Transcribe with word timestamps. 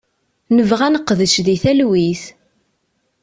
Nebɣa 0.55 0.83
ad 0.87 0.91
neqdec 0.93 1.33
di 1.45 1.57
talwit. 1.63 2.23